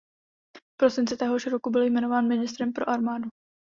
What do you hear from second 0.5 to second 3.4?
V prosinci téhož roku byl jmenován ministrem pro armádu.